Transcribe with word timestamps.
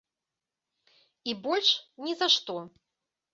І 1.31 1.35
больш 1.43 1.69
ні 2.07 2.13
за 2.23 2.31
што. 2.37 2.57